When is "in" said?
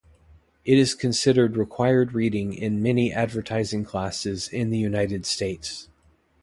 2.55-2.81, 4.47-4.71